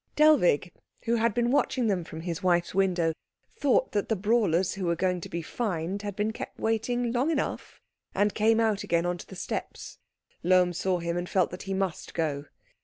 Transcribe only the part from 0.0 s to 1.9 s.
Dellwig, who had been watching